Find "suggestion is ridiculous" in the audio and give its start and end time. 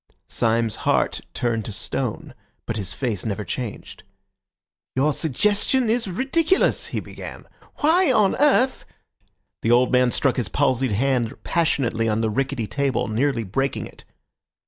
5.13-6.87